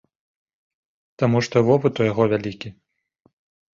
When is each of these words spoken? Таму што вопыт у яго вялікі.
Таму 1.23 1.37
што 1.47 1.57
вопыт 1.69 1.93
у 2.03 2.11
яго 2.11 2.23
вялікі. 2.35 2.69